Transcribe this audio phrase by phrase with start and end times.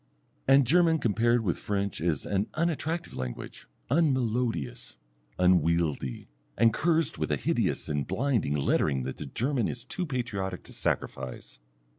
[0.47, 4.95] And German compared with French is an unattractive language; unmelodious,
[5.37, 6.27] unwieldy,
[6.57, 10.73] and cursed with a hideous and blinding lettering that the German is too patriotic to
[10.73, 11.59] sacrifice.